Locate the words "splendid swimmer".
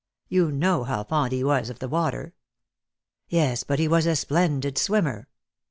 4.15-5.27